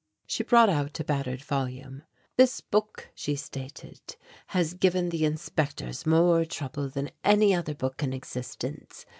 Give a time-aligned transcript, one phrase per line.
[0.25, 2.01] She brought out a battered volume.
[2.35, 4.01] "This book," she stated,
[4.47, 9.05] "has given the inspectors more trouble than any other book in existence.